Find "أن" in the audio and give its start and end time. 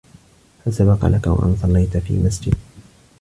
1.45-1.57